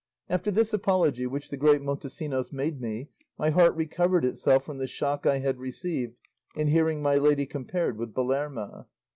[0.31, 4.87] After this apology which the great Montesinos made me, my heart recovered itself from the
[4.87, 6.15] shock I had received
[6.55, 8.87] in hearing my lady compared with Belerma."